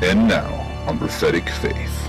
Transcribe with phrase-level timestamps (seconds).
[0.00, 2.07] And now on Prophetic Faith.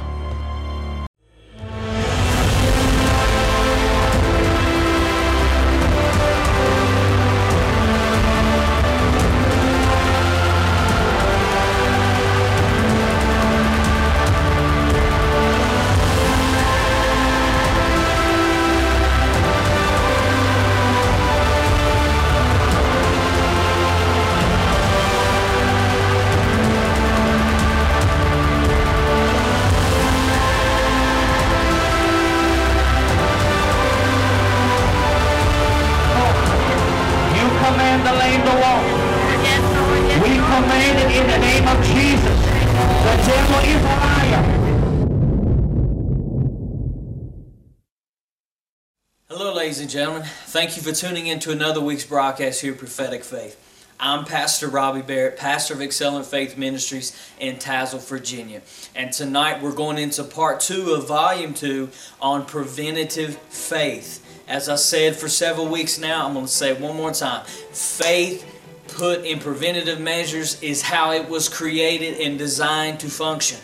[50.47, 53.85] Thank you for tuning in to another week's broadcast here Prophetic Faith.
[53.99, 58.63] I'm Pastor Robbie Barrett, pastor of Accelerate Faith Ministries in Tazewell, Virginia.
[58.95, 64.25] And tonight we're going into part two of volume two on preventative faith.
[64.47, 67.45] As I said for several weeks now, I'm going to say it one more time.
[67.45, 68.43] Faith
[68.87, 73.59] put in preventative measures is how it was created and designed to function.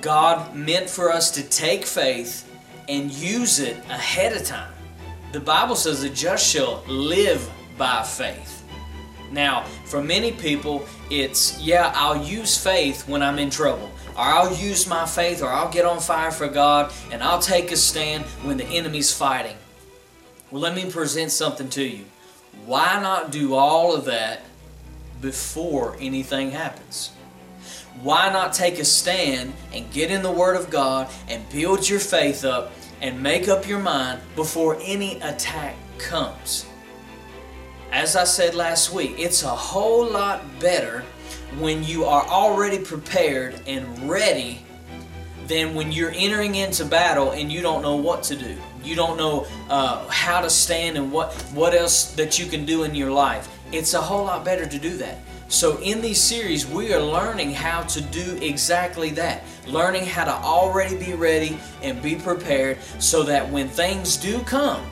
[0.00, 2.48] God meant for us to take faith
[2.88, 4.72] and use it ahead of time
[5.32, 8.62] the Bible says the just shall live by faith.
[9.30, 13.90] Now, for many people, it's, yeah, I'll use faith when I'm in trouble.
[14.10, 17.72] Or I'll use my faith, or I'll get on fire for God, and I'll take
[17.72, 19.56] a stand when the enemy's fighting.
[20.50, 22.04] Well, let me present something to you.
[22.66, 24.42] Why not do all of that
[25.22, 27.12] before anything happens?
[28.00, 32.00] Why not take a stand and get in the Word of God and build your
[32.00, 36.66] faith up and make up your mind before any attack comes.
[37.90, 41.04] As I said last week, it's a whole lot better
[41.58, 44.64] when you are already prepared and ready
[45.48, 48.56] than when you're entering into battle and you don't know what to do.
[48.84, 52.84] You don't know uh, how to stand and what, what else that you can do
[52.84, 53.48] in your life.
[53.72, 55.18] It's a whole lot better to do that.
[55.52, 59.44] So, in these series, we are learning how to do exactly that.
[59.66, 64.82] Learning how to already be ready and be prepared so that when things do come,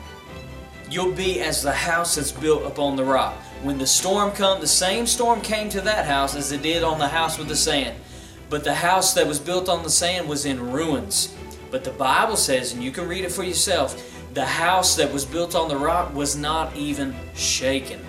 [0.87, 3.33] you'll be as the house that's built upon the rock.
[3.63, 6.99] When the storm comes, the same storm came to that house as it did on
[6.99, 7.99] the house with the sand.
[8.47, 11.35] But the house that was built on the sand was in ruins.
[11.71, 13.99] But the Bible says, and you can read it for yourself,
[14.35, 17.99] the house that was built on the rock was not even shaken.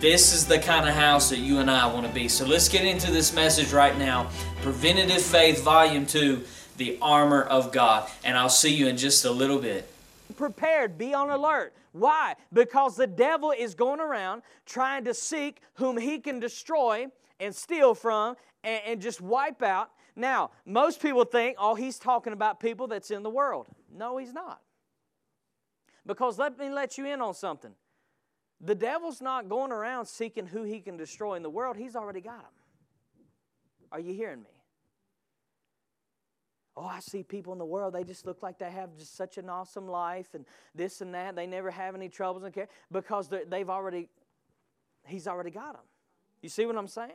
[0.00, 2.26] This is the kind of house that you and I want to be.
[2.26, 4.30] So let's get into this message right now.
[4.62, 6.42] Preventative Faith, Volume 2,
[6.78, 8.08] The Armor of God.
[8.24, 9.92] And I'll see you in just a little bit.
[10.38, 11.74] Prepared, be on alert.
[11.92, 12.36] Why?
[12.50, 17.08] Because the devil is going around trying to seek whom he can destroy
[17.38, 19.90] and steal from and, and just wipe out.
[20.16, 23.66] Now, most people think, oh, he's talking about people that's in the world.
[23.94, 24.62] No, he's not.
[26.06, 27.72] Because let me let you in on something.
[28.60, 32.20] The devil's not going around seeking who he can destroy in the world, he's already
[32.20, 32.52] got them.
[33.92, 34.50] Are you hearing me?
[36.76, 39.38] Oh, I see people in the world, they just look like they have just such
[39.38, 40.44] an awesome life and
[40.74, 41.34] this and that.
[41.34, 44.08] They never have any troubles and care because they've already,
[45.06, 45.82] he's already got them.
[46.42, 47.12] You see what I'm saying?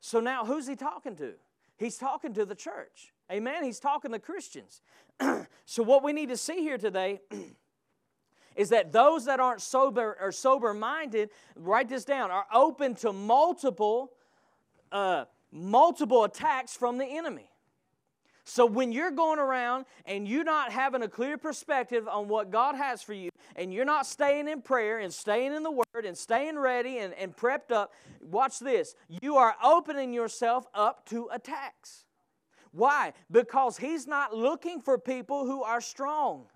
[0.00, 1.34] So now who's he talking to?
[1.76, 3.12] He's talking to the church.
[3.30, 3.64] Amen.
[3.64, 4.80] He's talking to Christians.
[5.64, 7.20] so what we need to see here today
[8.56, 13.12] is that those that aren't sober or sober minded, write this down, are open to
[13.12, 14.12] multiple,
[14.92, 17.50] uh, multiple attacks from the enemy.
[18.44, 22.74] So when you're going around and you're not having a clear perspective on what God
[22.74, 26.16] has for you, and you're not staying in prayer and staying in the Word and
[26.16, 28.94] staying ready and, and prepped up, watch this.
[29.22, 32.04] You are opening yourself up to attacks.
[32.70, 33.14] Why?
[33.30, 36.46] Because He's not looking for people who are strong.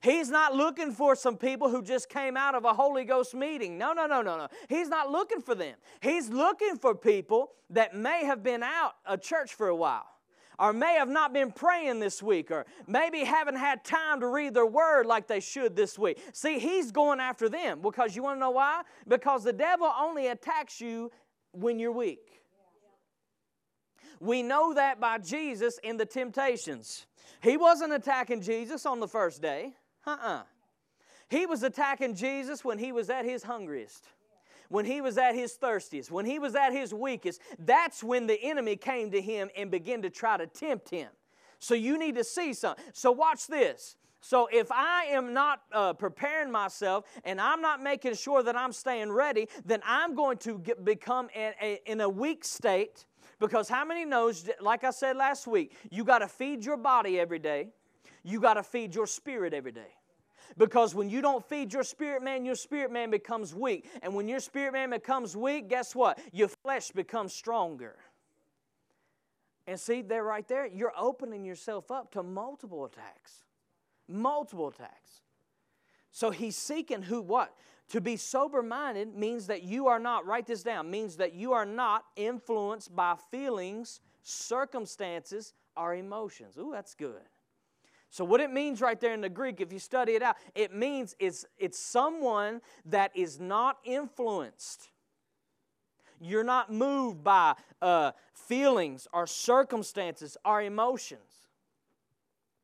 [0.00, 3.78] He's not looking for some people who just came out of a Holy Ghost meeting.
[3.78, 4.48] No, no, no, no, no.
[4.68, 5.74] He's not looking for them.
[6.00, 10.06] He's looking for people that may have been out of church for a while
[10.58, 14.54] or may have not been praying this week, or maybe haven't had time to read
[14.54, 16.20] their word like they should this week.
[16.32, 18.82] See, he's going after them because you want to know why?
[19.06, 21.12] Because the devil only attacks you
[21.52, 22.42] when you're weak.
[24.20, 27.06] We know that by Jesus in the temptations.
[27.40, 29.74] He wasn't attacking Jesus on the first day.
[30.06, 30.42] Uh-uh.
[31.28, 34.08] He was attacking Jesus when he was at his hungriest,
[34.68, 37.40] when he was at his thirstiest, when he was at his weakest.
[37.58, 41.10] That's when the enemy came to him and began to try to tempt him.
[41.58, 42.84] So you need to see something.
[42.94, 43.96] So watch this.
[44.20, 48.72] So if I am not uh, preparing myself and I'm not making sure that I'm
[48.72, 53.06] staying ready, then I'm going to get, become in a, in a weak state
[53.38, 57.20] Because how many knows, like I said last week, you got to feed your body
[57.20, 57.68] every day,
[58.22, 59.94] you got to feed your spirit every day.
[60.56, 63.88] Because when you don't feed your spirit man, your spirit man becomes weak.
[64.02, 66.18] And when your spirit man becomes weak, guess what?
[66.32, 67.96] Your flesh becomes stronger.
[69.66, 73.44] And see, there right there, you're opening yourself up to multiple attacks.
[74.08, 75.20] Multiple attacks.
[76.10, 77.54] So he's seeking who what?
[77.90, 81.52] To be sober minded means that you are not, write this down, means that you
[81.52, 86.56] are not influenced by feelings, circumstances, or emotions.
[86.58, 87.22] Ooh, that's good.
[88.10, 90.74] So, what it means right there in the Greek, if you study it out, it
[90.74, 94.88] means it's, it's someone that is not influenced.
[96.20, 101.20] You're not moved by uh, feelings or circumstances or emotions.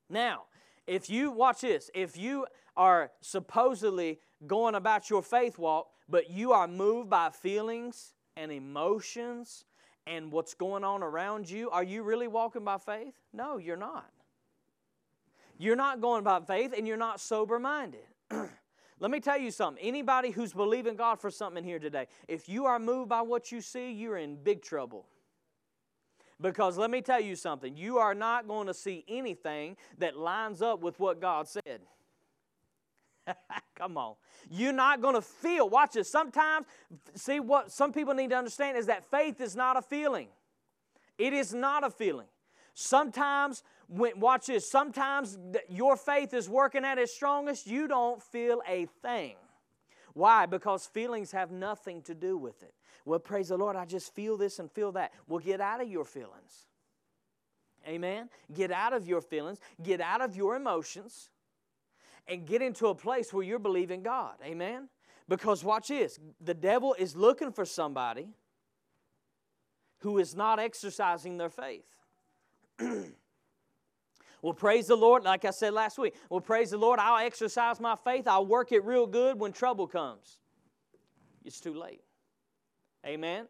[0.09, 0.45] Now,
[0.87, 2.47] if you, watch this, if you
[2.77, 9.65] are supposedly going about your faith walk, but you are moved by feelings and emotions
[10.07, 13.15] and what's going on around you, are you really walking by faith?
[13.33, 14.11] No, you're not.
[15.59, 18.07] You're not going by faith and you're not sober minded.
[19.01, 19.85] Let me tell you something.
[19.85, 23.61] Anybody who's believing God for something here today, if you are moved by what you
[23.61, 25.07] see, you're in big trouble.
[26.41, 30.63] Because let me tell you something, you are not going to see anything that lines
[30.63, 31.81] up with what God said.
[33.75, 34.15] Come on.
[34.51, 35.69] You're not going to feel.
[35.69, 36.11] Watch this.
[36.11, 36.67] Sometimes,
[37.15, 40.29] see what some people need to understand is that faith is not a feeling.
[41.19, 42.27] It is not a feeling.
[42.75, 45.39] Sometimes, when, watch this, sometimes
[45.69, 49.37] your faith is working at its strongest, you don't feel a thing.
[50.13, 50.47] Why?
[50.47, 52.75] Because feelings have nothing to do with it.
[53.05, 55.13] Well, praise the Lord, I just feel this and feel that.
[55.29, 56.67] Well, get out of your feelings.
[57.87, 58.29] Amen?
[58.53, 61.29] Get out of your feelings, get out of your emotions,
[62.27, 64.37] and get into a place where you're believing God.
[64.43, 64.89] Amen?
[65.29, 68.29] Because watch this the devil is looking for somebody
[69.99, 71.85] who is not exercising their faith.
[74.43, 75.25] well, praise the Lord.
[75.25, 76.99] Like I said last week, well, praise the Lord.
[76.99, 78.27] I'll exercise my faith.
[78.27, 80.39] I'll work it real good when trouble comes.
[81.45, 82.03] It's too late.
[83.07, 83.47] Amen.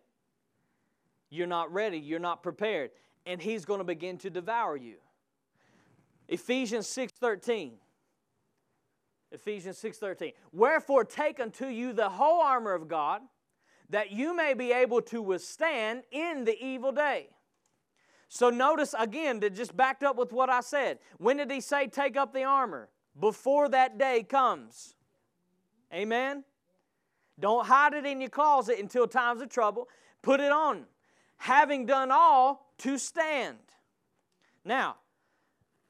[1.31, 1.99] You're not ready.
[1.99, 2.91] You're not prepared.
[3.27, 4.97] And he's going to begin to devour you.
[6.29, 7.79] Ephesians 6:13.
[9.31, 10.33] Ephesians 6:13.
[10.53, 13.23] Wherefore take unto you the whole armor of God,
[13.91, 17.34] that you may be able to withstand in the evil day.
[18.29, 20.99] So notice again, that just backed up with what I said.
[21.19, 22.89] When did he say take up the armor?
[23.19, 24.95] Before that day comes.
[25.93, 26.45] Amen?
[27.39, 29.89] Don't hide it in your closet until times of trouble.
[30.23, 30.85] Put it on.
[31.37, 33.59] Having done all to stand.
[34.65, 34.97] Now,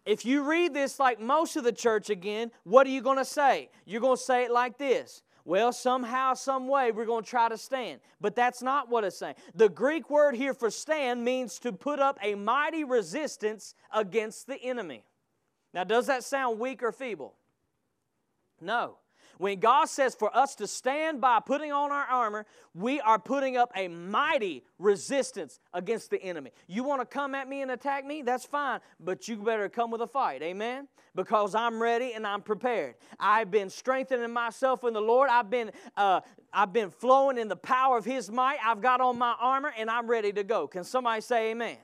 [0.05, 3.25] if you read this like most of the church again, what are you going to
[3.25, 3.71] say?
[3.87, 7.49] You're going to say it like this well, somehow, some way, we're going to try
[7.49, 8.01] to stand.
[8.21, 9.35] But that's not what it's saying.
[9.55, 14.57] The Greek word here for stand means to put up a mighty resistance against the
[14.63, 15.05] enemy.
[15.75, 17.35] Now, does that sound weak or feeble?
[18.61, 18.97] No.
[19.39, 23.57] When God says for us to stand by putting on our armor, we are putting
[23.57, 26.51] up a mighty resistance against the enemy.
[26.67, 28.23] You want to come at me and attack me?
[28.23, 30.43] That's fine, but you better come with a fight.
[30.43, 30.89] Amen?
[31.15, 32.95] Because I'm ready and I'm prepared.
[33.19, 35.31] I've been strengthening myself in the Lord.
[35.31, 36.21] I've been uh,
[36.53, 38.59] I've been flowing in the power of His might.
[38.65, 40.67] I've got on my armor and I'm ready to go.
[40.67, 41.77] Can somebody say amen?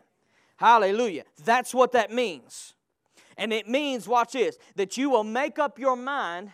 [0.57, 1.25] Hallelujah.
[1.45, 2.75] That's what that means.
[3.37, 6.51] And it means, watch this, that you will make up your mind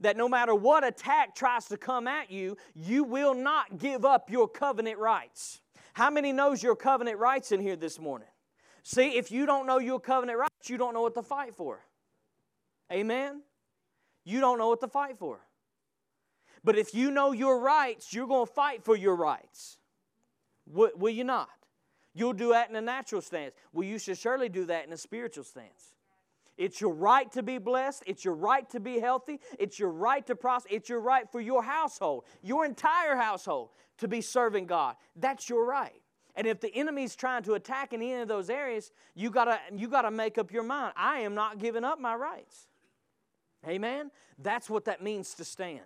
[0.00, 4.30] that no matter what attack tries to come at you, you will not give up
[4.30, 5.60] your covenant rights.
[5.94, 8.28] How many knows your covenant rights in here this morning?
[8.82, 11.80] See, if you don't know your covenant rights, you don't know what to fight for.
[12.92, 13.42] Amen?
[14.24, 15.40] You don't know what to fight for.
[16.62, 19.78] But if you know your rights, you're going to fight for your rights.
[20.66, 21.48] Will, you not?
[22.14, 23.54] You'll do that in a natural stance.
[23.72, 25.95] Well, you should surely do that in a spiritual stance.
[26.56, 28.04] It's your right to be blessed.
[28.06, 29.40] It's your right to be healthy.
[29.58, 30.68] It's your right to prosper.
[30.72, 34.96] It's your right for your household, your entire household, to be serving God.
[35.14, 36.00] That's your right.
[36.34, 39.88] And if the enemy's trying to attack in any of those areas, you gotta you
[39.88, 40.92] gotta make up your mind.
[40.96, 42.68] I am not giving up my rights.
[43.66, 44.10] Amen.
[44.38, 45.80] That's what that means to stand.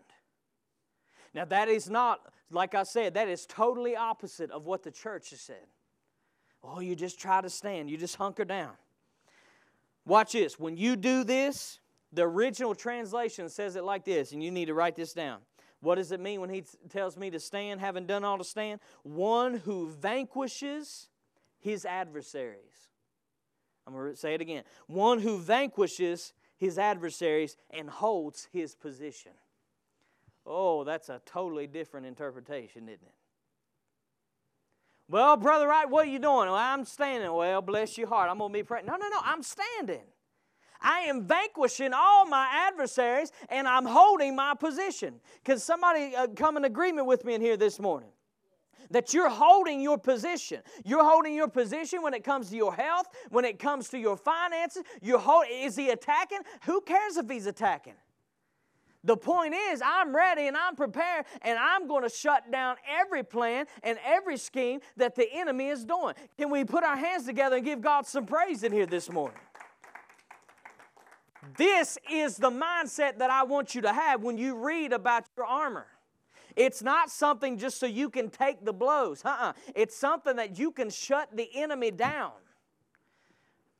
[1.34, 5.30] Now that is not, like I said, that is totally opposite of what the church
[5.30, 5.66] has said.
[6.62, 7.88] Oh, you just try to stand.
[7.88, 8.72] You just hunker down.
[10.07, 10.59] Watch this.
[10.59, 11.80] When you do this,
[12.12, 15.38] the original translation says it like this, and you need to write this down.
[15.80, 18.80] What does it mean when he tells me to stand, having done all to stand?
[19.02, 21.09] One who vanquishes
[21.59, 22.88] his adversaries.
[23.87, 24.64] I'm going to say it again.
[24.87, 29.33] One who vanquishes his adversaries and holds his position.
[30.45, 33.14] Oh, that's a totally different interpretation, isn't it?
[35.10, 36.46] Well, Brother Wright, what are you doing?
[36.46, 37.32] Well, I'm standing.
[37.32, 38.30] Well, bless your heart.
[38.30, 38.86] I'm going to be praying.
[38.86, 39.18] No, no, no.
[39.24, 40.02] I'm standing.
[40.80, 45.20] I am vanquishing all my adversaries and I'm holding my position.
[45.44, 48.10] Can somebody uh, come in agreement with me in here this morning?
[48.92, 50.62] That you're holding your position.
[50.84, 54.16] You're holding your position when it comes to your health, when it comes to your
[54.16, 54.84] finances.
[55.02, 56.38] You're hold, is he attacking?
[56.66, 57.94] Who cares if he's attacking?
[59.02, 63.23] The point is, I'm ready and I'm prepared, and I'm going to shut down every
[63.23, 66.14] plan and every scheme that the enemy is doing.
[66.37, 69.38] Can we put our hands together and give God some praise in here this morning?
[71.57, 75.47] This is the mindset that I want you to have when you read about your
[75.47, 75.87] armor.
[76.57, 79.25] It's not something just so you can take the blows.
[79.25, 79.54] Uh-uh.
[79.75, 82.33] It's something that you can shut the enemy down.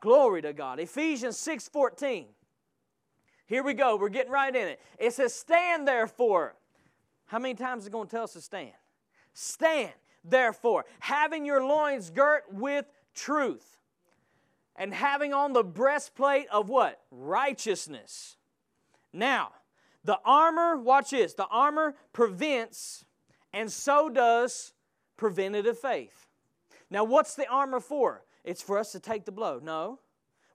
[0.01, 0.81] Glory to God.
[0.81, 2.27] Ephesians 6:14.
[3.51, 3.97] Here we go.
[3.97, 4.81] We're getting right in it.
[4.97, 6.55] It says, Stand therefore.
[7.27, 8.71] How many times is it going to tell us to stand?
[9.35, 9.91] Stand
[10.25, 13.79] therefore, having your loins girt with truth
[14.77, 17.01] and having on the breastplate of what?
[17.11, 18.37] Righteousness.
[19.13, 19.51] Now,
[20.05, 23.05] the armor, watch this, the armor prevents,
[23.53, 24.75] and so does
[25.17, 26.29] preventative faith.
[26.89, 28.23] Now, what's the armor for?
[28.45, 29.59] It's for us to take the blow.
[29.61, 29.99] No.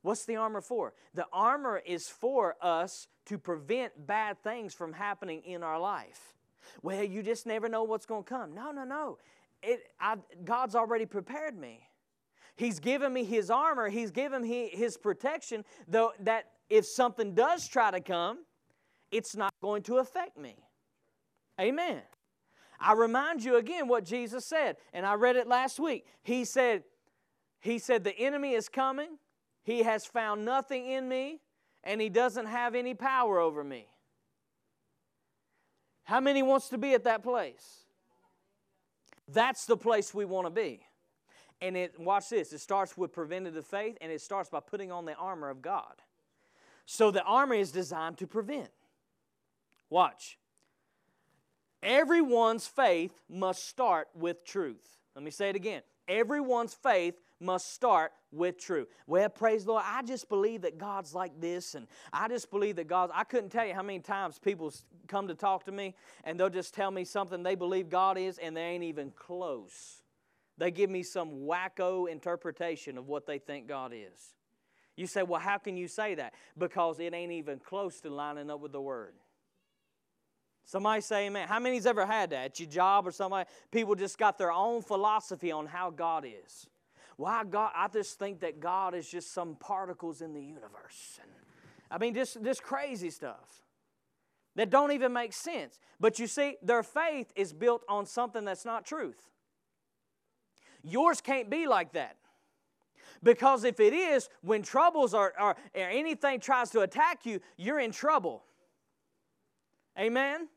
[0.05, 0.93] What's the armor for?
[1.15, 6.35] The armor is for us to prevent bad things from happening in our life.
[6.83, 8.53] Well, you just never know what's going to come.
[8.53, 9.17] No, no, no.
[9.63, 11.89] It, I, God's already prepared me.
[12.55, 13.89] He's given me His armor.
[13.89, 18.45] He's given me His protection, though that if something does try to come,
[19.11, 20.55] it's not going to affect me.
[21.59, 22.03] Amen.
[22.79, 26.05] I remind you again what Jesus said, and I read it last week.
[26.21, 26.83] He said,
[27.59, 29.17] He said, the enemy is coming.
[29.65, 31.41] He has found nothing in me,
[31.83, 33.87] and he doesn't have any power over me.
[36.03, 37.85] How many wants to be at that place?
[39.27, 40.81] That's the place we want to be.
[41.61, 45.05] And it watch this, it starts with preventative faith and it starts by putting on
[45.05, 45.95] the armor of God.
[46.85, 48.69] So the armor is designed to prevent.
[49.89, 50.37] Watch.
[51.81, 54.99] Everyone's faith must start with truth.
[55.15, 55.81] Let me say it again.
[56.07, 58.87] Everyone's faith must start with truth.
[59.07, 59.83] Well, praise the Lord.
[59.85, 63.11] I just believe that God's like this, and I just believe that God's.
[63.15, 64.73] I couldn't tell you how many times people
[65.07, 68.37] come to talk to me, and they'll just tell me something they believe God is,
[68.37, 70.01] and they ain't even close.
[70.57, 74.33] They give me some wacko interpretation of what they think God is.
[74.95, 76.33] You say, well, how can you say that?
[76.57, 79.13] Because it ain't even close to lining up with the Word.
[80.63, 81.47] Somebody say amen.
[81.47, 83.47] How many's ever had that at your job or somebody?
[83.71, 86.67] People just got their own philosophy on how God is.
[87.17, 87.71] Why God?
[87.75, 91.19] I just think that God is just some particles in the universe.
[91.21, 91.31] And,
[91.89, 93.63] I mean, just this crazy stuff
[94.55, 95.79] that don't even make sense.
[95.99, 99.29] But you see, their faith is built on something that's not truth.
[100.83, 102.17] Yours can't be like that.
[103.23, 107.79] Because if it is, when troubles are, are or anything tries to attack you, you're
[107.79, 108.43] in trouble.
[109.97, 110.47] Amen?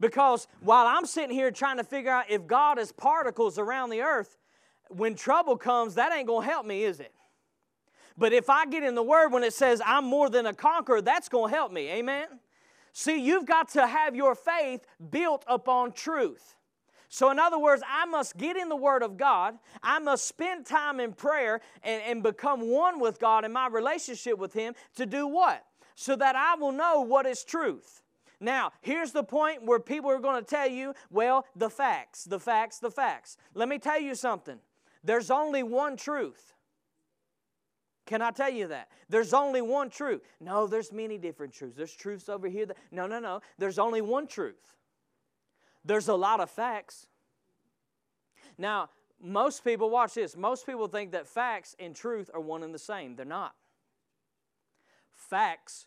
[0.00, 4.02] Because while I'm sitting here trying to figure out if God is particles around the
[4.02, 4.36] earth,
[4.88, 7.12] when trouble comes, that ain't going to help me, is it?
[8.16, 11.02] But if I get in the Word when it says I'm more than a conqueror,
[11.02, 11.90] that's going to help me.
[11.90, 12.26] Amen?
[12.92, 16.54] See, you've got to have your faith built upon truth.
[17.08, 19.58] So, in other words, I must get in the Word of God.
[19.82, 24.38] I must spend time in prayer and, and become one with God in my relationship
[24.38, 25.64] with Him to do what?
[25.96, 28.02] So that I will know what is truth.
[28.40, 32.40] Now, here's the point where people are going to tell you, well, the facts, the
[32.40, 33.36] facts, the facts.
[33.54, 34.58] Let me tell you something.
[35.04, 36.54] There's only one truth.
[38.06, 38.88] Can I tell you that?
[39.08, 40.22] There's only one truth.
[40.40, 41.76] No, there's many different truths.
[41.76, 42.66] There's truths over here.
[42.66, 43.40] That, no, no, no.
[43.58, 44.76] There's only one truth.
[45.84, 47.06] There's a lot of facts.
[48.58, 48.90] Now,
[49.22, 52.78] most people, watch this, most people think that facts and truth are one and the
[52.78, 53.16] same.
[53.16, 53.54] They're not.
[55.12, 55.86] Facts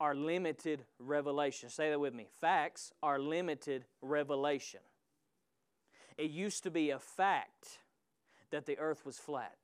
[0.00, 1.70] are limited revelation.
[1.70, 2.26] Say that with me.
[2.40, 4.80] Facts are limited revelation.
[6.18, 7.78] It used to be a fact
[8.54, 9.56] that the earth was flat.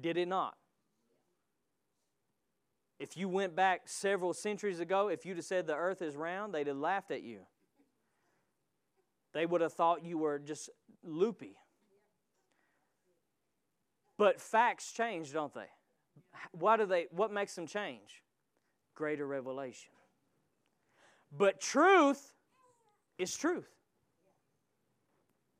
[0.00, 0.56] Did it not?
[2.98, 6.52] If you went back several centuries ago, if you'd have said the earth is round,
[6.52, 7.42] they'd have laughed at you.
[9.32, 10.70] They would have thought you were just
[11.04, 11.54] loopy.
[14.18, 15.70] But facts change, don't they?
[16.50, 18.24] Why do they what makes them change?
[18.96, 19.92] Greater revelation.
[21.30, 22.32] But truth
[23.18, 23.70] is truth.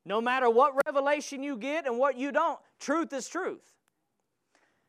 [0.04, 3.72] No matter what revelation you get and what you don't, truth is truth.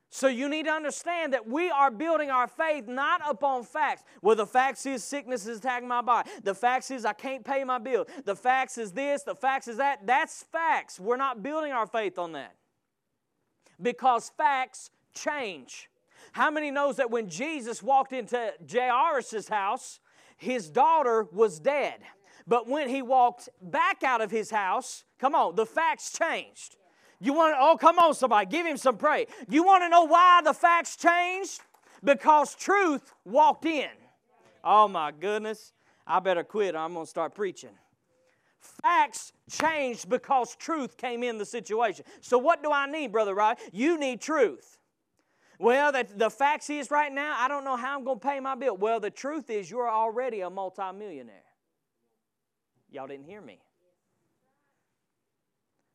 [0.10, 4.04] So you need to understand that we are building our faith not upon facts.
[4.22, 6.30] Well, the facts is sickness is attacking my body.
[6.44, 8.06] The facts is I can't pay my bill.
[8.24, 9.24] The facts is this.
[9.24, 10.06] The facts is that.
[10.06, 11.00] That's facts.
[11.00, 12.56] We're not building our faith on that.
[13.82, 15.90] Because facts change.
[16.32, 20.00] How many knows that when Jesus walked into Jairus' house,
[20.38, 22.02] his daughter was dead.
[22.46, 26.76] But when he walked back out of his house, come on, the facts changed.
[27.20, 29.28] You want to, oh, come on, somebody, give him some praise.
[29.48, 31.62] You want to know why the facts changed?
[32.04, 33.90] Because truth walked in.
[34.64, 35.72] Oh, my goodness.
[36.06, 36.76] I better quit.
[36.76, 37.70] I'm going to start preaching.
[38.60, 42.06] Facts changed because truth came in the situation.
[42.22, 43.58] So, what do I need, Brother Rod?
[43.72, 44.78] You need truth.
[45.60, 48.40] Well, the, the facts is right now, I don't know how I'm going to pay
[48.40, 48.76] my bill.
[48.76, 51.43] Well, the truth is, you're already a multimillionaire.
[52.94, 53.60] Y'all didn't hear me.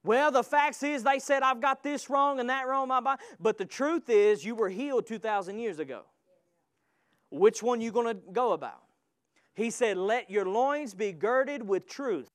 [0.05, 3.23] Well, the facts is they said I've got this wrong and that wrong my body.
[3.39, 6.03] But the truth is you were healed 2,000 years ago.
[7.31, 8.83] Which one you going to go about?
[9.55, 12.31] He said, Let your loins be girded with truth.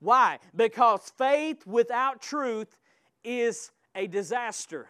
[0.00, 0.38] Why?
[0.54, 2.76] Because faith without truth
[3.22, 4.88] is a disaster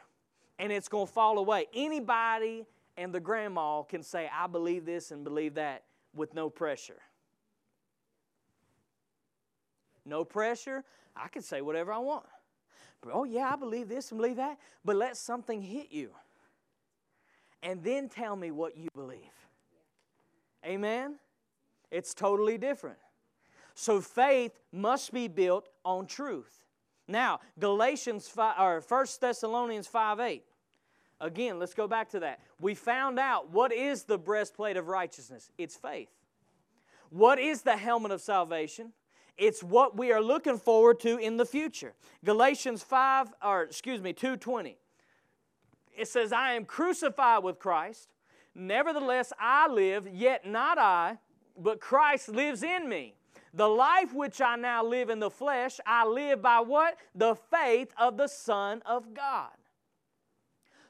[0.59, 1.67] and it's going to fall away.
[1.75, 2.65] Anybody
[2.97, 7.01] and the grandma can say, I believe this and believe that with no pressure.
[10.05, 10.85] No pressure.
[11.17, 12.27] I can say whatever I want.
[13.01, 14.59] But, oh, yeah, I believe this and believe that.
[14.85, 16.11] But let something hit you.
[17.63, 19.21] And then tell me what you believe.
[20.65, 21.17] Amen?
[21.91, 22.99] It's totally different.
[23.75, 26.65] So faith must be built on truth.
[27.07, 30.45] Now, Galatians 5 or 1 Thessalonians 5 8.
[31.21, 32.41] Again, let's go back to that.
[32.61, 35.51] We found out what is the breastplate of righteousness?
[35.59, 36.11] It's faith.
[37.11, 38.93] What is the helmet of salvation?
[39.37, 41.95] It's what we are looking forward to in the future.
[42.25, 44.79] Galatians 5 or excuse me, 2:20.
[45.97, 48.09] It says, "I am crucified with Christ,
[48.55, 51.19] nevertheless I live, yet not I,
[51.57, 53.17] but Christ lives in me."
[53.53, 56.99] The life which I now live in the flesh, I live by what?
[57.15, 59.57] The faith of the Son of God,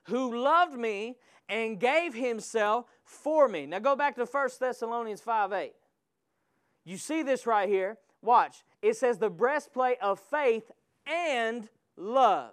[0.05, 3.67] who loved me and gave himself for me.
[3.67, 5.75] Now go back to 1 Thessalonians 5 8.
[6.85, 7.99] You see this right here.
[8.25, 8.65] Watch.
[8.83, 10.71] It says the breastplate of faith
[11.07, 12.53] and love.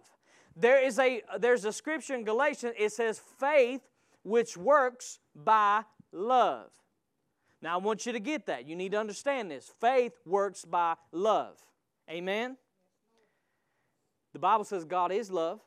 [0.55, 3.81] There is a there's a scripture in Galatians, it says faith
[4.23, 6.69] which works by love.
[7.61, 8.67] Now I want you to get that.
[8.67, 9.71] You need to understand this.
[9.79, 11.57] Faith works by love.
[12.09, 12.57] Amen.
[14.33, 15.61] The Bible says God is love,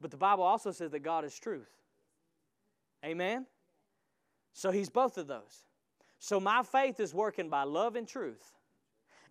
[0.00, 1.70] but the Bible also says that God is truth.
[3.04, 3.46] Amen.
[4.52, 5.64] So he's both of those.
[6.18, 8.52] So my faith is working by love and truth.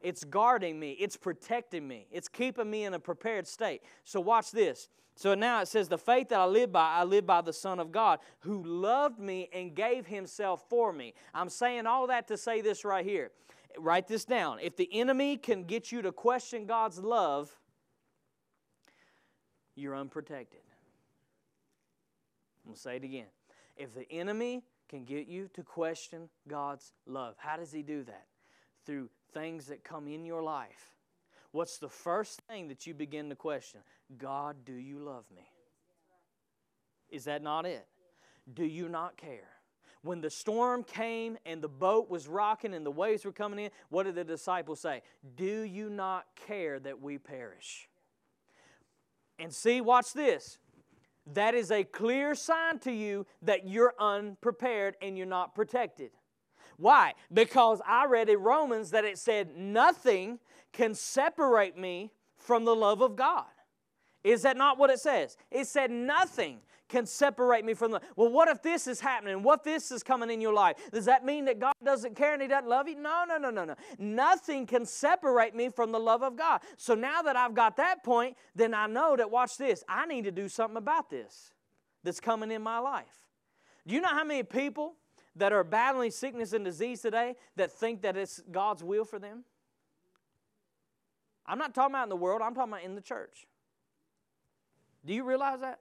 [0.02, 3.82] It's guarding me, it's protecting me, it's keeping me in a prepared state.
[4.04, 4.90] So, watch this.
[5.16, 7.80] So now it says, The faith that I live by, I live by the Son
[7.80, 11.14] of God, who loved me and gave himself for me.
[11.34, 13.32] I'm saying all that to say this right here.
[13.78, 14.60] Write this down.
[14.62, 17.56] If the enemy can get you to question God's love,
[19.76, 20.62] you're unprotected.
[22.64, 23.28] I'm going to say it again.
[23.78, 28.26] If the enemy can get you to question God's love, how does he do that?
[28.86, 30.96] Through things that come in your life,
[31.52, 33.82] what's the first thing that you begin to question?
[34.18, 35.48] God, do you love me?
[37.10, 37.88] Is that not it?
[38.54, 39.50] Do you not care?
[40.04, 43.72] When the storm came and the boat was rocking and the waves were coming in,
[43.90, 45.04] what did the disciples say?
[45.36, 47.88] Do you not care that we perish?
[49.38, 50.58] And see, watch this.
[51.34, 56.12] That is a clear sign to you that you're unprepared and you're not protected.
[56.78, 57.14] Why?
[57.32, 60.40] Because I read in Romans that it said, Nothing
[60.72, 63.46] can separate me from the love of God.
[64.24, 65.38] Is that not what it says?
[65.50, 66.60] It said, Nothing
[66.92, 68.02] can separate me from the.
[68.16, 69.42] Well, what if this is happening?
[69.42, 70.76] What if this is coming in your life?
[70.92, 72.96] Does that mean that God doesn't care and He doesn't love you?
[72.96, 73.76] No, no, no, no, no.
[73.98, 76.62] Nothing can separate me from the love of God.
[76.78, 80.26] So now that I've got that point, then I know that, watch this, I need
[80.26, 81.54] to do something about this
[82.04, 83.28] that's coming in my life.
[83.88, 84.96] Do you know how many people
[85.36, 89.44] that are battling sickness and disease today that think that it's God's will for them?
[91.46, 93.48] I'm not talking about in the world, I'm talking about in the church.
[95.06, 95.80] Do you realize that?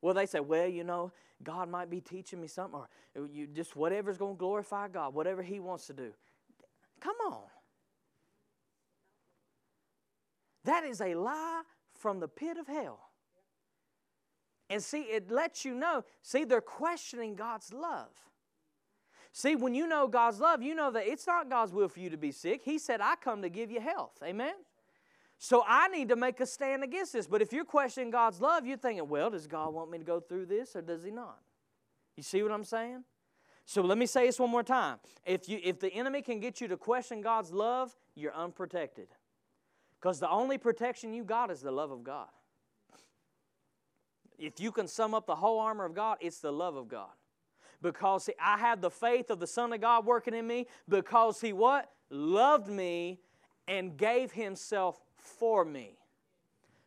[0.00, 1.12] Well, they say, well, you know,
[1.42, 2.80] God might be teaching me something,
[3.14, 6.12] or you just whatever's going to glorify God, whatever He wants to do.
[7.00, 7.42] Come on.
[10.64, 11.62] That is a lie
[11.98, 13.00] from the pit of hell.
[14.70, 18.08] And see, it lets you know, see, they're questioning God's love.
[19.32, 22.10] See, when you know God's love, you know that it's not God's will for you
[22.10, 22.62] to be sick.
[22.62, 24.18] He said, I come to give you health.
[24.22, 24.52] Amen?
[25.38, 27.26] So I need to make a stand against this.
[27.26, 30.20] But if you're questioning God's love, you're thinking, well, does God want me to go
[30.20, 31.38] through this or does He not?
[32.16, 33.04] You see what I'm saying?
[33.64, 34.98] So let me say this one more time.
[35.24, 39.08] If, you, if the enemy can get you to question God's love, you're unprotected.
[39.98, 42.28] Because the only protection you got is the love of God.
[44.38, 47.10] If you can sum up the whole armor of God, it's the love of God.
[47.82, 51.52] Because I have the faith of the Son of God working in me because He
[51.52, 51.90] what?
[52.10, 53.18] Loved me
[53.68, 55.96] and gave Himself for me.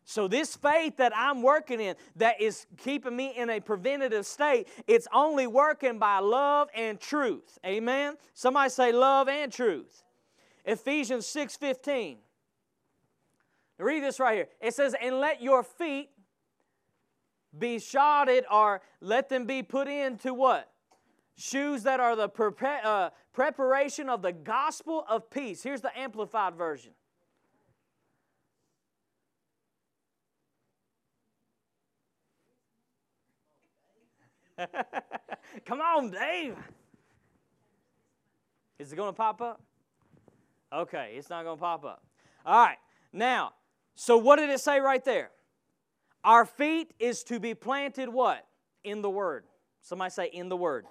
[0.08, 4.68] So, this faith that I'm working in, that is keeping me in a preventative state,
[4.86, 7.58] it's only working by love and truth.
[7.66, 8.16] Amen?
[8.36, 10.04] Somebody say love and truth.
[10.64, 12.18] Ephesians 6 15.
[13.80, 14.48] Read this right here.
[14.62, 16.10] It says, And let your feet
[17.58, 20.70] be shodded, or let them be put into what?
[21.38, 22.30] Shoes that are the
[22.84, 25.62] uh, preparation of the gospel of peace.
[25.62, 26.94] Here's the amplified version.
[35.66, 36.56] Come on, Dave.
[38.80, 39.62] Is it going to pop up?
[40.72, 42.04] Okay, it's not going to pop up.
[42.46, 42.78] All right,
[43.12, 43.54] now,
[43.96, 45.32] so what did it say right there?
[46.24, 48.46] Our feet is to be planted what?
[48.84, 49.46] In the Word.
[49.82, 50.86] Somebody say, in the Word.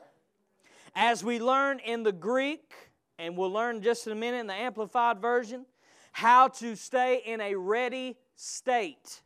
[0.95, 2.73] As we learn in the Greek,
[3.19, 5.67] and we'll learn just in a minute in the Amplified Version,
[6.13, 9.23] how to stay in a ready state.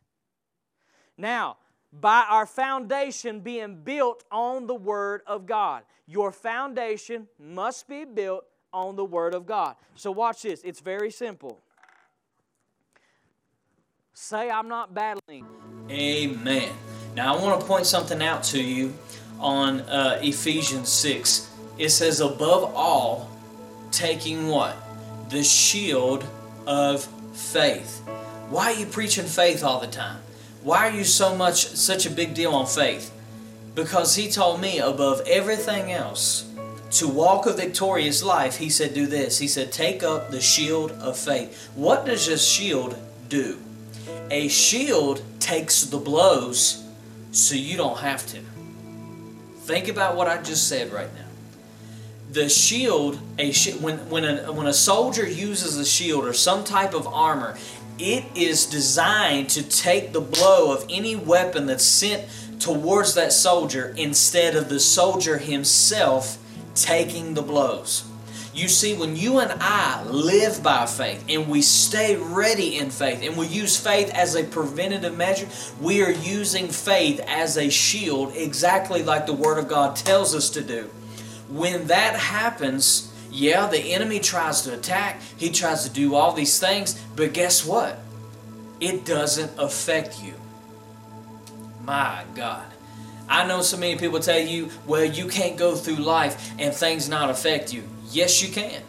[1.17, 1.57] Now,
[1.91, 5.83] by our foundation being built on the Word of God.
[6.05, 9.75] Your foundation must be built on the Word of God.
[9.95, 11.59] So, watch this, it's very simple.
[14.13, 15.45] Say, I'm not battling.
[15.89, 16.71] Amen.
[17.15, 18.93] Now, I want to point something out to you
[19.39, 21.49] on uh, Ephesians 6.
[21.79, 23.29] It says, above all,
[23.89, 24.75] taking what?
[25.29, 26.25] The shield
[26.67, 28.01] of faith.
[28.49, 30.19] Why are you preaching faith all the time?
[30.61, 33.11] Why are you so much such a big deal on faith?
[33.75, 36.45] Because he told me above everything else
[36.91, 39.37] to walk a victorious life, he said do this.
[39.37, 41.69] He said take up the shield of faith.
[41.75, 42.97] What does a shield
[43.29, 43.59] do?
[44.31, 46.83] A shield takes the blows
[47.31, 48.39] so you don't have to.
[49.61, 51.28] Think about what I just said right now.
[52.31, 56.63] The shield, a sh- when when a when a soldier uses a shield or some
[56.63, 57.57] type of armor,
[57.97, 63.93] it is designed to take the blow of any weapon that's sent towards that soldier
[63.97, 66.37] instead of the soldier himself
[66.75, 68.05] taking the blows.
[68.53, 73.21] You see, when you and I live by faith and we stay ready in faith
[73.23, 75.47] and we use faith as a preventative measure,
[75.79, 80.49] we are using faith as a shield, exactly like the Word of God tells us
[80.51, 80.89] to do.
[81.49, 86.59] When that happens, yeah, the enemy tries to attack, he tries to do all these
[86.59, 87.99] things, but guess what?
[88.79, 90.33] It doesn't affect you.
[91.83, 92.65] My God.
[93.27, 97.09] I know so many people tell you, well, you can't go through life and things
[97.09, 97.83] not affect you.
[98.11, 98.81] Yes, you can.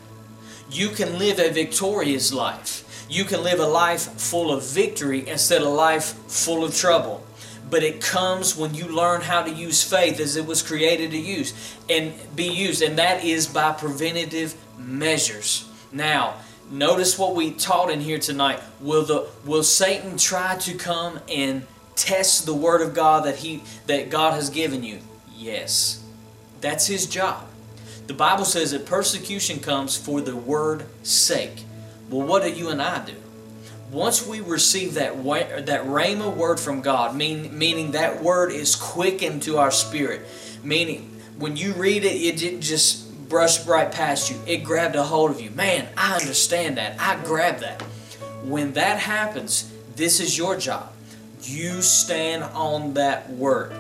[0.71, 3.07] You can live a victorious life.
[3.11, 7.27] You can live a life full of victory instead of a life full of trouble.
[7.71, 11.19] But it comes when you learn how to use faith as it was created to
[11.19, 15.69] use and be used, and that is by preventative measures.
[15.93, 16.35] Now,
[16.71, 18.61] notice what we taught in here tonight.
[18.81, 23.63] Will the will Satan try to come and test the word of God that he
[23.87, 24.99] that God has given you?
[25.37, 26.03] Yes.
[26.61, 27.47] That's his job.
[28.07, 31.65] The Bible says that persecution comes for the word's sake.
[32.11, 33.15] Well, what do you and I do?
[33.91, 35.15] Once we receive that
[35.67, 40.25] that rhema word from God, mean, meaning that word is quickened to our spirit,
[40.63, 44.39] meaning when you read it, it didn't just brush right past you.
[44.47, 45.51] It grabbed a hold of you.
[45.51, 47.01] Man, I understand that.
[47.01, 47.81] I grab that.
[48.45, 50.93] When that happens, this is your job.
[51.43, 53.73] You stand on that word.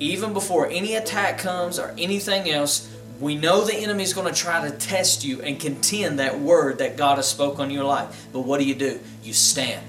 [0.00, 4.38] Even before any attack comes or anything else, we know the enemy is going to
[4.38, 8.26] try to test you and contend that word that God has spoke on your life.
[8.32, 9.00] But what do you do?
[9.22, 9.84] You stand.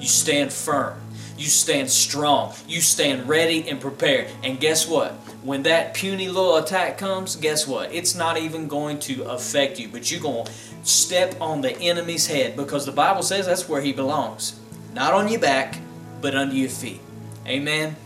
[0.00, 0.98] You stand firm.
[1.36, 2.54] You stand strong.
[2.68, 4.28] You stand ready and prepared.
[4.42, 5.12] And guess what?
[5.42, 7.92] When that puny little attack comes, guess what?
[7.92, 10.52] It's not even going to affect you, but you're going to
[10.84, 14.58] step on the enemy's head because the Bible says that's where he belongs.
[14.94, 15.78] Not on your back,
[16.20, 17.00] but under your feet.
[17.46, 17.96] Amen.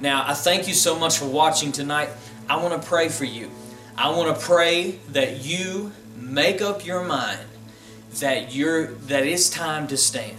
[0.00, 2.08] Now, I thank you so much for watching tonight.
[2.50, 3.48] I want to pray for you.
[3.96, 7.38] I want to pray that you make up your mind
[8.18, 10.36] that you're that it's time to stand.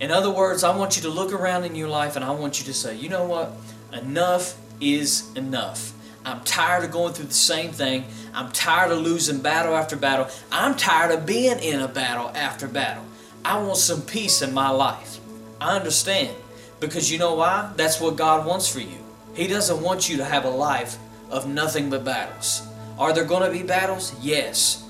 [0.00, 2.58] In other words, I want you to look around in your life and I want
[2.58, 3.52] you to say, "You know what?
[3.92, 5.92] Enough is enough.
[6.24, 8.06] I'm tired of going through the same thing.
[8.34, 10.26] I'm tired of losing battle after battle.
[10.50, 13.04] I'm tired of being in a battle after battle.
[13.44, 15.20] I want some peace in my life.
[15.60, 16.34] I understand.
[16.80, 17.70] Because you know why?
[17.76, 19.05] That's what God wants for you.
[19.36, 20.96] He doesn't want you to have a life
[21.30, 22.66] of nothing but battles.
[22.98, 24.14] Are there going to be battles?
[24.22, 24.82] Yes.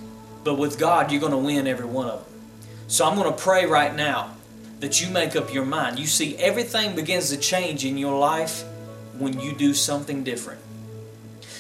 [0.45, 2.41] But with God, you're going to win every one of them.
[2.87, 4.37] So I'm going to pray right now
[4.79, 5.99] that you make up your mind.
[5.99, 8.63] You see, everything begins to change in your life
[9.19, 10.61] when you do something different.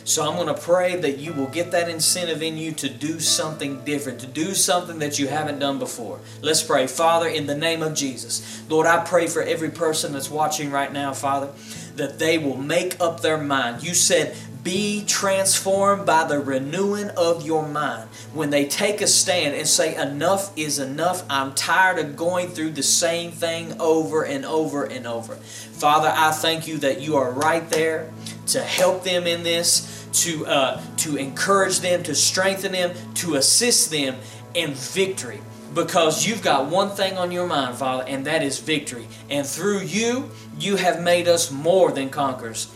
[0.04, 3.18] So I'm going to pray that you will get that incentive in you to do
[3.18, 6.20] something different, to do something that you haven't done before.
[6.42, 6.86] Let's pray.
[6.86, 10.92] Father, in the name of Jesus, Lord, I pray for every person that's watching right
[10.92, 11.50] now, Father,
[11.96, 13.82] that they will make up their mind.
[13.82, 18.08] You said, be transformed by the renewing of your mind.
[18.34, 22.70] When they take a stand and say, Enough is enough, I'm tired of going through
[22.70, 25.36] the same thing over and over and over.
[25.36, 28.10] Father, I thank you that you are right there
[28.48, 33.92] to help them in this to, uh, to encourage them, to strengthen them, to assist
[33.92, 34.16] them
[34.54, 35.40] in victory.
[35.76, 39.06] Because you've got one thing on your mind, Father, and that is victory.
[39.28, 42.72] And through you, you have made us more than conquerors.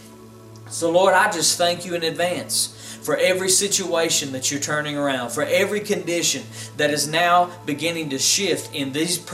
[0.69, 5.31] So, Lord, I just thank you in advance for every situation that you're turning around,
[5.31, 6.43] for every condition
[6.77, 9.25] that is now beginning to shift in these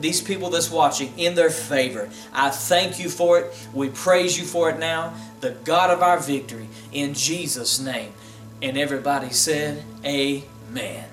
[0.00, 2.08] these people that's watching in their favor.
[2.32, 3.68] I thank you for it.
[3.74, 8.12] We praise you for it now the God of our victory, in Jesus' name.
[8.62, 11.04] And everybody said, Amen.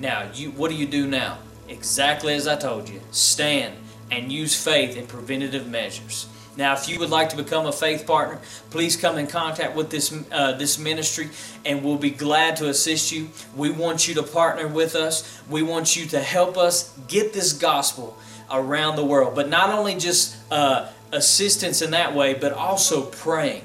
[0.00, 1.38] Now, you, what do you do now?
[1.68, 3.00] Exactly as I told you.
[3.10, 3.74] Stand
[4.10, 6.26] and use faith in preventative measures.
[6.56, 8.38] Now, if you would like to become a faith partner,
[8.70, 11.30] please come in contact with this uh, this ministry,
[11.64, 13.30] and we'll be glad to assist you.
[13.56, 15.42] We want you to partner with us.
[15.50, 18.16] We want you to help us get this gospel
[18.52, 23.62] around the world, but not only just uh, assistance in that way, but also praying.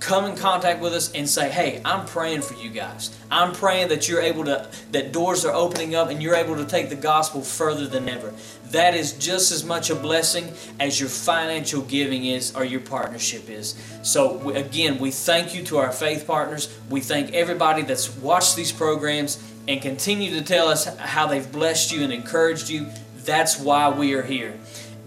[0.00, 3.10] Come in contact with us and say, "Hey, I'm praying for you guys.
[3.30, 6.64] I'm praying that you're able to that doors are opening up and you're able to
[6.64, 8.32] take the gospel further than ever."
[8.70, 13.48] That is just as much a blessing as your financial giving is or your partnership
[13.48, 13.74] is.
[14.02, 16.68] So again, we thank you to our faith partners.
[16.90, 21.92] We thank everybody that's watched these programs and continue to tell us how they've blessed
[21.92, 22.86] you and encouraged you.
[23.24, 24.54] That's why we are here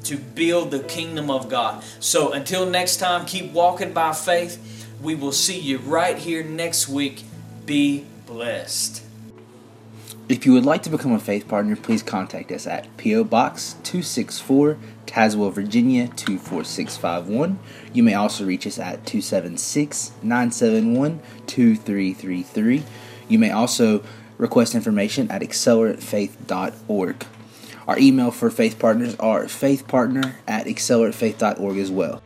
[0.05, 1.83] to build the kingdom of God.
[1.99, 4.57] So until next time, keep walking by faith.
[5.01, 7.23] We will see you right here next week.
[7.65, 9.03] Be blessed.
[10.29, 13.23] If you would like to become a faith partner, please contact us at P.O.
[13.23, 17.59] Box 264, Tazewell, Virginia 24651.
[17.91, 22.83] You may also reach us at 276 971 2333.
[23.27, 24.03] You may also
[24.37, 27.25] request information at acceleratefaith.org.
[27.87, 32.21] Our email for faith partners are faithpartner at acceleratefaith.org as well.